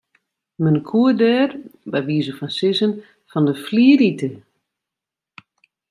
Men 0.63 0.77
koe 0.89 1.11
der 1.21 1.49
by 1.91 1.99
wize 2.07 2.33
fan 2.39 2.51
sizzen 2.57 2.93
fan 3.31 3.45
'e 3.51 3.55
flier 3.65 3.99
ite. 4.09 4.29